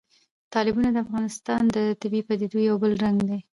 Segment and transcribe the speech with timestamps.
[0.53, 3.39] تالابونه د افغانستان د طبیعي پدیدو یو بل رنګ دی.